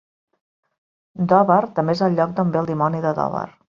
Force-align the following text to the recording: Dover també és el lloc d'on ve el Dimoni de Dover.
Dover 1.33 1.59
també 1.75 1.97
és 1.99 2.01
el 2.07 2.17
lloc 2.21 2.35
d'on 2.41 2.55
ve 2.57 2.63
el 2.63 2.71
Dimoni 2.71 3.03
de 3.05 3.13
Dover. 3.21 3.45